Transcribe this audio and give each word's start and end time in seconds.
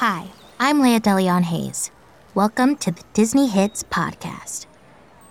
I'm 0.00 0.78
Laya 0.78 1.00
DeLeon 1.00 1.42
Hayes. 1.42 1.90
Welcome 2.32 2.76
to 2.76 2.92
the 2.92 3.02
Disney 3.14 3.48
Hits 3.48 3.82
Podcast. 3.82 4.66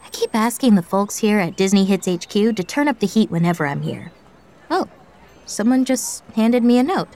I 0.05 0.09
keep 0.09 0.35
asking 0.35 0.75
the 0.75 0.81
folks 0.81 1.19
here 1.19 1.39
at 1.39 1.55
Disney 1.55 1.85
Hits 1.85 2.05
HQ 2.05 2.33
to 2.33 2.63
turn 2.65 2.89
up 2.89 2.99
the 2.99 3.07
heat 3.07 3.31
whenever 3.31 3.65
I'm 3.65 3.81
here. 3.81 4.11
Oh, 4.69 4.89
someone 5.45 5.85
just 5.85 6.21
handed 6.35 6.65
me 6.65 6.79
a 6.79 6.83
note. 6.83 7.07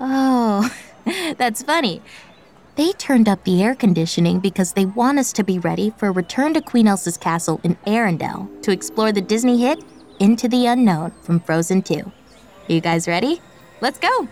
Oh, 0.00 0.70
that's 1.38 1.62
funny. 1.62 2.02
They 2.76 2.92
turned 2.92 3.26
up 3.26 3.44
the 3.44 3.62
air 3.62 3.74
conditioning 3.74 4.38
because 4.38 4.74
they 4.74 4.84
want 4.84 5.18
us 5.18 5.32
to 5.32 5.42
be 5.42 5.58
ready 5.58 5.94
for 5.96 6.08
a 6.08 6.12
return 6.12 6.52
to 6.52 6.60
Queen 6.60 6.88
Elsa's 6.88 7.16
castle 7.16 7.58
in 7.64 7.76
Arendelle 7.86 8.62
to 8.64 8.70
explore 8.70 9.12
the 9.12 9.22
Disney 9.22 9.62
hit 9.62 9.82
Into 10.18 10.46
the 10.46 10.66
Unknown 10.66 11.12
from 11.22 11.40
Frozen 11.40 11.84
2. 11.84 12.00
Are 12.00 12.12
you 12.68 12.82
guys 12.82 13.08
ready? 13.08 13.40
Let's 13.80 13.98
go! 13.98 14.28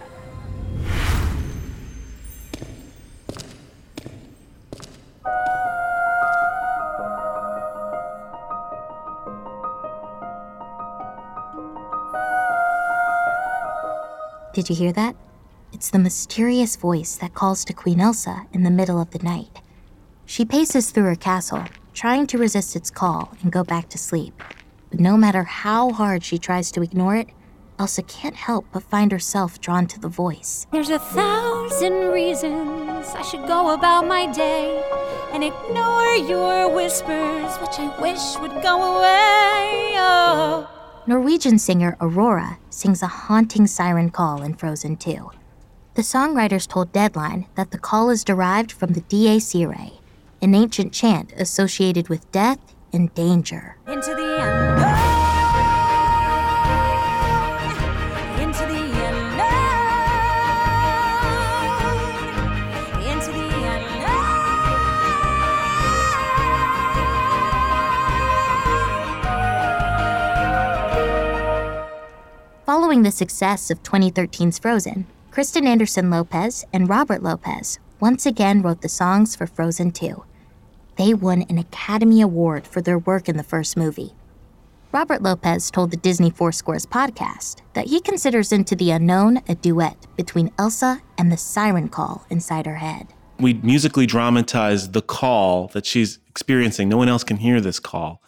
Did 14.55 14.71
you 14.71 14.75
hear 14.75 14.93
that? 14.93 15.15
It's 15.73 15.91
the 15.91 15.99
mysterious 15.99 16.77
voice 16.77 17.17
that 17.17 17.35
calls 17.35 17.65
to 17.67 17.75
Queen 17.75 18.01
Elsa 18.01 18.47
in 18.53 18.63
the 18.63 18.71
middle 18.71 19.01
of 19.01 19.11
the 19.11 19.19
night. 19.19 19.61
She 20.25 20.45
paces 20.45 20.91
through 20.91 21.05
her 21.05 21.15
castle, 21.15 21.65
trying 21.93 22.27
to 22.29 22.39
resist 22.39 22.75
its 22.75 22.91
call 22.91 23.37
and 23.43 23.53
go 23.53 23.63
back 23.63 23.89
to 23.91 23.99
sleep. 23.99 24.43
But 24.91 25.01
no 25.01 25.17
matter 25.17 25.45
how 25.45 25.93
hard 25.93 26.25
she 26.25 26.39
tries 26.39 26.71
to 26.73 26.83
ignore 26.83 27.17
it, 27.17 27.29
Elsa 27.79 28.03
can't 28.03 28.35
help 28.35 28.67
but 28.73 28.83
find 28.83 29.13
herself 29.13 29.61
drawn 29.61 29.87
to 29.87 30.01
the 30.01 30.09
voice. 30.09 30.67
There's 30.73 30.91
a 30.91 30.99
thousand 30.99 32.09
reasons 32.09 33.07
I 33.15 33.23
should 33.23 33.47
go 33.47 33.75
about 33.75 34.07
my 34.07 34.33
day 34.33 34.83
and 35.33 35.45
ignore 35.45 36.15
your 36.15 36.75
whispers, 36.75 37.57
which 37.59 37.79
I 37.79 37.95
wish 38.01 38.39
would 38.41 38.63
go 38.63 38.97
away. 38.97 39.95
Oh. 39.99 40.78
Norwegian 41.09 41.59
singer 41.59 41.97
Aurora 42.03 42.59
sings 42.69 43.03
a 43.03 43.07
haunting 43.07 43.67
siren 43.67 44.11
call 44.11 44.43
in 44.43 44.53
Frozen 44.53 44.99
2. 44.99 45.31
The 45.95 46.03
songwriters 46.03 46.69
told 46.69 46.93
Deadline 46.93 47.47
that 47.55 47.71
the 47.71 47.79
call 47.79 48.11
is 48.11 48.23
derived 48.23 48.71
from 48.71 48.93
the 48.93 49.01
Dies 49.01 49.55
Irae, 49.55 50.01
an 50.43 50.55
ancient 50.55 50.93
chant 50.93 51.33
associated 51.33 52.11
with 52.11 52.31
death 52.31 52.59
and 52.93 53.15
danger. 53.15 53.79
Into 53.87 54.15
the 54.15 54.28
Following 72.69 73.03
the 73.03 73.11
success 73.11 73.71
of 73.71 73.83
2013's 73.83 74.59
Frozen, 74.59 75.07
Kristen 75.31 75.67
Anderson 75.67 76.11
Lopez 76.11 76.67
and 76.71 76.87
Robert 76.87 77.23
Lopez 77.23 77.79
once 77.99 78.27
again 78.27 78.61
wrote 78.61 78.83
the 78.83 78.91
songs 78.91 79.35
for 79.35 79.47
Frozen 79.47 79.93
2. 79.93 80.23
They 80.97 81.15
won 81.15 81.47
an 81.49 81.57
Academy 81.57 82.21
Award 82.21 82.67
for 82.67 82.83
their 82.83 82.99
work 82.99 83.27
in 83.27 83.39
the 83.39 83.43
first 83.43 83.79
movie. 83.79 84.13
Robert 84.93 85.23
Lopez 85.23 85.71
told 85.71 85.91
the 85.91 85.97
Disney 85.97 86.29
Four 86.29 86.53
Scores 86.53 86.85
podcast 86.85 87.63
that 87.73 87.87
he 87.87 88.03
considers 88.03 88.53
Into 88.53 88.77
the 88.77 88.91
Unknown 88.91 89.41
a 89.49 89.55
duet 89.55 90.07
between 90.19 90.53
Elsa 90.59 91.01
and 91.17 91.33
the 91.33 91.39
siren 91.39 91.89
call 91.89 92.27
inside 92.29 92.67
her 92.67 92.77
head. 92.77 93.15
We 93.39 93.55
musically 93.55 94.05
dramatize 94.05 94.91
the 94.91 95.01
call 95.01 95.69
that 95.69 95.87
she's 95.87 96.19
experiencing. 96.29 96.91
No 96.91 96.99
one 96.99 97.09
else 97.09 97.25
can 97.25 97.39
hear 97.39 97.63
this 97.63 97.81
call. 97.81 98.23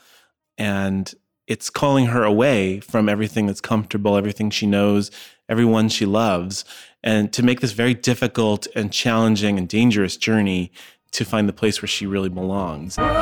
And 0.56 1.12
it's 1.50 1.68
calling 1.68 2.06
her 2.06 2.22
away 2.22 2.78
from 2.78 3.08
everything 3.08 3.48
that's 3.48 3.60
comfortable, 3.60 4.16
everything 4.16 4.50
she 4.50 4.66
knows, 4.66 5.10
everyone 5.48 5.88
she 5.88 6.06
loves, 6.06 6.64
and 7.02 7.32
to 7.32 7.42
make 7.42 7.58
this 7.58 7.72
very 7.72 7.92
difficult 7.92 8.68
and 8.76 8.92
challenging 8.92 9.58
and 9.58 9.68
dangerous 9.68 10.16
journey 10.16 10.70
to 11.10 11.24
find 11.24 11.48
the 11.48 11.52
place 11.52 11.82
where 11.82 11.88
she 11.88 12.06
really 12.06 12.28
belongs. 12.28 12.96
Oh, 12.96 13.02
Are 13.02 13.08
you 13.08 13.14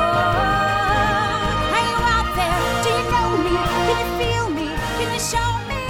out 2.05 2.35
there? 2.35 2.83
Do 2.83 2.89
you 2.89 3.01
know 3.09 3.35
me? 3.45 3.49
Can 3.65 3.97
you 3.97 4.05
feel 4.23 4.47
me? 4.51 4.67
Can 4.99 5.09
you 5.11 5.19
show 5.19 5.51
me? 5.67 5.81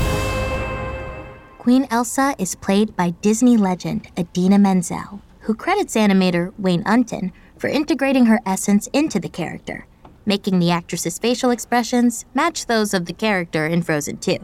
Queen 1.58 1.86
Elsa 1.92 2.36
is 2.40 2.56
played 2.56 2.96
by 2.96 3.10
Disney 3.10 3.58
legend 3.58 4.08
Idina 4.18 4.58
Menzel, 4.58 5.20
who 5.42 5.54
credits 5.54 5.96
animator 5.96 6.54
Wayne 6.58 6.84
Unten 6.86 7.34
for 7.58 7.68
integrating 7.68 8.28
her 8.28 8.40
essence 8.46 8.88
into 8.94 9.20
the 9.20 9.28
character, 9.28 9.86
making 10.30 10.60
the 10.60 10.70
actress's 10.70 11.18
facial 11.18 11.50
expressions 11.50 12.24
match 12.36 12.68
those 12.68 12.94
of 12.94 13.08
the 13.08 13.14
character 13.14 13.66
in 13.66 13.82
Frozen 13.82 14.18
2. 14.18 14.38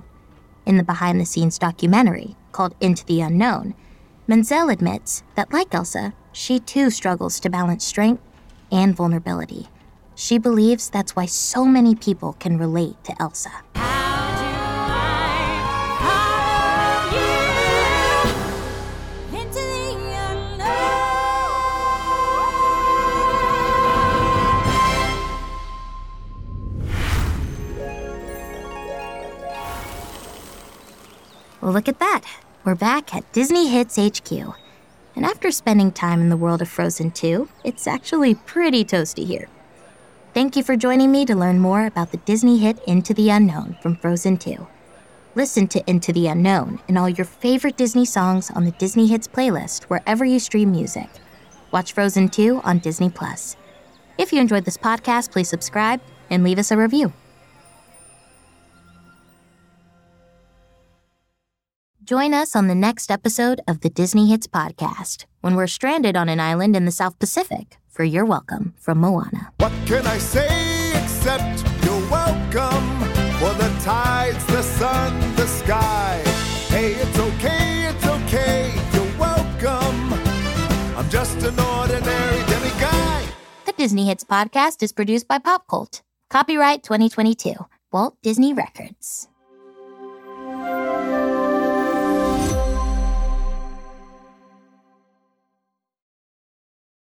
In 0.65 0.77
the 0.77 0.83
behind 0.83 1.21
the 1.21 1.25
scenes 1.27 1.59
documentary 1.59 2.35
called 2.51 2.73
Into 2.81 3.05
the 3.05 3.21
Unknown, 3.21 3.75
Menzel 4.25 4.69
admits 4.69 5.21
that, 5.35 5.53
like 5.53 5.75
Elsa, 5.75 6.15
she 6.31 6.59
too 6.59 6.89
struggles 6.89 7.39
to 7.39 7.51
balance 7.51 7.85
strength 7.85 8.23
and 8.71 8.95
vulnerability. 8.95 9.67
She 10.15 10.39
believes 10.39 10.89
that's 10.89 11.15
why 11.15 11.27
so 11.27 11.65
many 11.65 11.93
people 11.93 12.33
can 12.33 12.57
relate 12.57 12.95
to 13.03 13.21
Elsa. 13.21 13.51
Well, 31.61 31.71
look 31.71 31.87
at 31.87 31.99
that. 31.99 32.23
We're 32.63 32.75
back 32.75 33.15
at 33.15 33.31
Disney 33.31 33.69
Hits 33.69 33.97
HQ. 33.97 34.31
And 35.15 35.25
after 35.25 35.49
spending 35.51 35.91
time 35.91 36.21
in 36.21 36.29
the 36.29 36.37
world 36.37 36.61
of 36.61 36.69
Frozen 36.69 37.11
2, 37.11 37.47
it's 37.63 37.87
actually 37.87 38.35
pretty 38.35 38.83
toasty 38.83 39.25
here. 39.25 39.47
Thank 40.33 40.57
you 40.57 40.63
for 40.63 40.75
joining 40.75 41.11
me 41.11 41.25
to 41.25 41.35
learn 41.35 41.59
more 41.59 41.85
about 41.85 42.11
the 42.11 42.17
Disney 42.17 42.57
hit 42.57 42.83
Into 42.85 43.13
the 43.13 43.29
Unknown 43.29 43.77
from 43.81 43.95
Frozen 43.95 44.37
2. 44.37 44.67
Listen 45.33 45.67
to 45.67 45.89
Into 45.89 46.11
the 46.11 46.27
Unknown 46.27 46.79
and 46.89 46.97
all 46.97 47.07
your 47.07 47.25
favorite 47.25 47.77
Disney 47.77 48.03
songs 48.03 48.51
on 48.51 48.65
the 48.65 48.71
Disney 48.71 49.07
Hits 49.07 49.27
playlist 49.27 49.85
wherever 49.85 50.25
you 50.25 50.39
stream 50.39 50.71
music. 50.71 51.07
Watch 51.71 51.93
Frozen 51.93 52.29
2 52.29 52.61
on 52.65 52.79
Disney 52.79 53.09
Plus. 53.09 53.55
If 54.17 54.33
you 54.33 54.41
enjoyed 54.41 54.65
this 54.65 54.77
podcast, 54.77 55.31
please 55.31 55.49
subscribe 55.49 56.01
and 56.29 56.43
leave 56.43 56.59
us 56.59 56.71
a 56.71 56.77
review. 56.77 57.13
Join 62.05 62.35
us 62.35 62.55
on 62.55 62.67
the 62.67 62.75
next 62.75 63.09
episode 63.09 63.61
of 63.67 63.79
the 63.81 63.89
Disney 63.89 64.29
Hits 64.29 64.45
podcast 64.45 65.25
when 65.41 65.55
we're 65.55 65.65
stranded 65.65 66.15
on 66.15 66.29
an 66.29 66.39
island 66.39 66.75
in 66.75 66.85
the 66.85 66.91
South 66.91 67.17
Pacific 67.17 67.79
for 67.89 68.03
You're 68.03 68.25
Welcome 68.25 68.75
from 68.77 68.99
Moana. 68.99 69.51
What 69.57 69.71
can 69.87 70.05
I 70.05 70.19
say 70.19 70.91
except 71.01 71.65
you're 71.83 72.07
welcome 72.11 72.99
for 73.39 73.51
the 73.57 73.75
tides, 73.81 74.45
the 74.45 74.61
sun, 74.61 75.19
the 75.35 75.47
sky? 75.47 76.21
Hey, 76.67 76.91
it's 76.93 77.17
okay, 77.17 77.87
it's 77.89 78.05
okay, 78.05 78.71
you're 78.93 79.19
welcome. 79.19 80.13
I'm 80.95 81.09
just 81.09 81.37
an 81.37 81.59
ordinary 81.59 82.41
demiguy. 82.43 83.27
The 83.65 83.73
Disney 83.73 84.05
Hits 84.05 84.23
podcast 84.23 84.83
is 84.83 84.91
produced 84.93 85.27
by 85.27 85.39
Pop 85.39 85.67
Cult. 85.67 86.03
Copyright 86.29 86.83
2022. 86.83 87.55
Walt 87.91 88.15
Disney 88.21 88.53
Records. 88.53 89.27